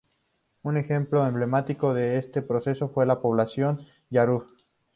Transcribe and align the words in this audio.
Un 0.63 0.77
ejemplo 0.77 1.27
emblemático 1.27 1.93
de 1.93 2.17
este 2.17 2.41
proceso 2.41 2.89
fue 2.89 3.05
la 3.05 3.21
Población 3.21 3.85
Yarur. 4.09 4.47